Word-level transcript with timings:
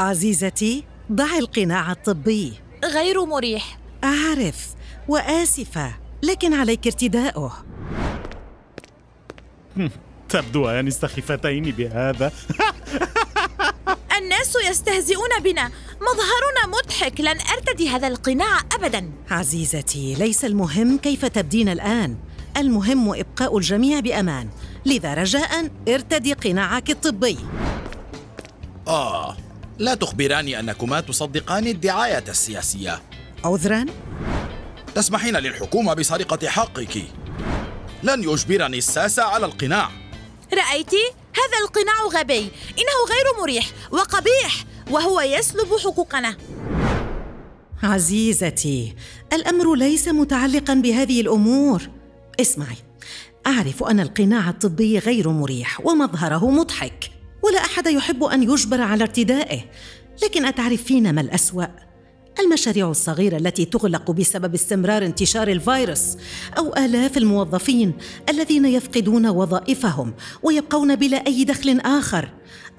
عزيزتي 0.00 0.84
ضعي 1.12 1.38
القناع 1.38 1.92
الطبي. 1.92 2.52
غير 2.84 3.24
مريح. 3.24 3.78
أعرف 4.04 4.68
وآسفة 5.08 5.94
لكن 6.22 6.54
عليك 6.54 6.86
ارتداؤه. 6.86 7.52
تبدوان 10.28 10.90
سخيفتين 10.90 11.62
بهذا. 11.62 12.32
الناس 14.18 14.56
يستهزئون 14.70 15.28
بنا. 15.44 15.70
مظهرنا 16.00 16.78
مضحك. 16.78 17.20
لن 17.20 17.38
أرتدي 17.52 17.88
هذا 17.88 18.08
القناع 18.08 18.60
ابدا. 18.72 19.10
عزيزتي 19.30 20.14
ليس 20.14 20.44
المهم 20.44 20.98
كيف 20.98 21.24
تبدين 21.24 21.68
الآن. 21.68 22.16
المهم 22.56 23.08
إبقاء 23.14 23.58
الجميع 23.58 24.00
بأمان. 24.00 24.48
لذا 24.86 25.14
رجاء 25.14 25.70
ارتدي 25.88 26.32
قناعك 26.32 26.90
الطبي. 26.90 27.38
آه. 28.88 29.36
لا 29.80 29.94
تخبراني 29.94 30.60
أنكما 30.60 31.00
تصدقان 31.00 31.66
الدعاية 31.66 32.24
السياسية. 32.28 33.02
عذرا 33.44 33.86
تسمحين 34.94 35.36
للحكومة 35.36 35.94
بسرقة 35.94 36.48
حقك. 36.48 37.04
لن 38.02 38.24
يجبرني 38.24 38.78
الساسة 38.78 39.22
على 39.22 39.46
القناع. 39.46 39.90
رأيت؟ 40.52 40.94
هذا 41.34 41.58
القناع 41.64 42.20
غبي. 42.20 42.50
إنه 42.78 42.98
غير 43.08 43.40
مريح 43.42 43.66
وقبيح 43.90 44.64
وهو 44.90 45.20
يسلب 45.20 45.68
حقوقنا. 45.84 46.36
عزيزتي 47.82 48.94
الأمر 49.32 49.74
ليس 49.74 50.08
متعلقا 50.08 50.74
بهذه 50.74 51.20
الأمور. 51.20 51.82
اسمعي 52.40 52.76
أعرف 53.46 53.84
أن 53.84 54.00
القناع 54.00 54.48
الطبي 54.48 54.98
غير 54.98 55.28
مريح 55.28 55.80
ومظهره 55.86 56.50
مضحك. 56.50 57.09
ولا 57.50 57.58
أحد 57.58 57.86
يحب 57.86 58.24
أن 58.24 58.42
يجبر 58.42 58.80
على 58.80 59.02
ارتدائه. 59.02 59.60
لكن 60.24 60.44
أتعرفين 60.44 61.14
ما 61.14 61.20
الأسوأ؟ 61.20 61.64
المشاريع 62.40 62.90
الصغيرة 62.90 63.36
التي 63.36 63.64
تغلق 63.64 64.10
بسبب 64.10 64.54
استمرار 64.54 65.04
انتشار 65.04 65.48
الفيروس 65.48 66.16
أو 66.58 66.76
آلاف 66.76 67.18
الموظفين 67.18 67.92
الذين 68.28 68.66
يفقدون 68.66 69.26
وظائفهم 69.26 70.14
ويبقون 70.42 70.96
بلا 70.96 71.26
أي 71.26 71.44
دخل 71.44 71.80
آخر 71.80 72.28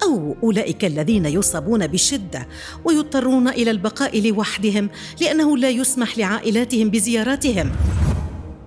أو 0.02 0.36
أولئك 0.42 0.84
الذين 0.84 1.26
يصابون 1.26 1.86
بشدة 1.86 2.48
ويضطرون 2.84 3.48
إلى 3.48 3.70
البقاء 3.70 4.30
لوحدهم 4.30 4.90
لأنه 5.20 5.56
لا 5.56 5.70
يسمح 5.70 6.18
لعائلاتهم 6.18 6.90
بزيارتهم 6.90 7.72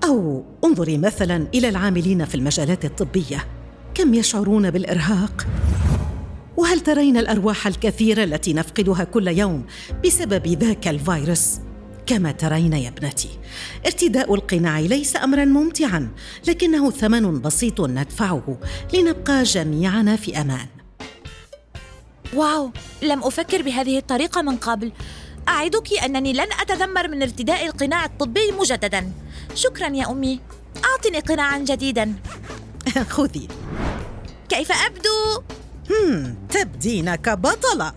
أو 0.03 0.45
انظري 0.65 0.97
مثلا 0.97 1.47
إلى 1.53 1.69
العاملين 1.69 2.25
في 2.25 2.35
المجالات 2.35 2.85
الطبية. 2.85 3.47
كم 3.93 4.13
يشعرون 4.13 4.71
بالإرهاق؟ 4.71 5.45
وهل 6.57 6.79
ترين 6.79 7.17
الأرواح 7.17 7.67
الكثيرة 7.67 8.23
التي 8.23 8.53
نفقدها 8.53 9.03
كل 9.03 9.27
يوم 9.27 9.65
بسبب 10.05 10.47
ذاك 10.47 10.87
الفيروس؟ 10.87 11.59
كما 12.05 12.31
ترين 12.31 12.73
يا 12.73 12.89
ابنتي 12.89 13.29
ارتداء 13.85 14.35
القناع 14.35 14.79
ليس 14.79 15.15
امرا 15.15 15.45
ممتعا 15.45 16.09
لكنه 16.47 16.91
ثمن 16.91 17.41
بسيط 17.41 17.81
ندفعه 17.81 18.57
لنبقى 18.93 19.43
جميعنا 19.43 20.15
في 20.15 20.41
أمان. 20.41 20.67
واو 22.33 22.71
لم 23.01 23.23
أفكر 23.23 23.61
بهذه 23.61 23.97
الطريقة 23.97 24.41
من 24.41 24.55
قبل. 24.55 24.91
أعدك 25.47 25.93
أنني 25.93 26.33
لن 26.33 26.47
أتذمر 26.61 27.07
من 27.07 27.21
ارتداء 27.21 27.65
القناع 27.65 28.05
الطبي 28.05 28.51
مجددا. 28.59 29.11
شكرا 29.55 29.87
يا 29.87 30.11
أمي. 30.11 30.39
أعطني 30.85 31.19
قناعا 31.19 31.57
جديدا. 31.59 32.13
خذي. 33.15 33.47
كيف 34.49 34.71
أبدو؟ 34.71 35.54
تبدين 36.49 37.15
كبطله 37.15 37.93